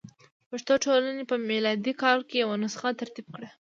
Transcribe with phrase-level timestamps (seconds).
[0.49, 3.49] پښتو ټولنې په میلادي کال کې یوه نسخه ترتیب کړه.